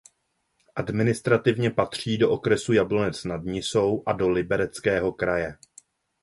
[0.75, 5.57] Administrativně patří do okresu Jablonec nad Nisou a do Libereckého kraje.